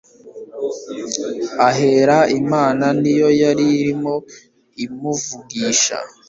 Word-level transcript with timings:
aheraimana 1.67 2.85
ni 3.01 3.13
yo 3.19 3.29
yari 3.41 3.65
irimo 3.79 4.15
imuvugisha 4.83 5.97